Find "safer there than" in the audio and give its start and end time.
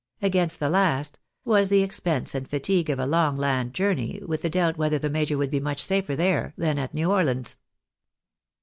5.83-6.79